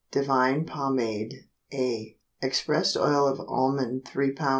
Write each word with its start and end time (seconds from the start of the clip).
DIVINE 0.09 0.65
POMADE 0.65 1.47
A. 1.73 2.17
Expressed 2.41 2.97
oil 2.97 3.27
of 3.27 3.39
almond 3.41 4.03
3 4.03 4.33
lb. 4.33 4.39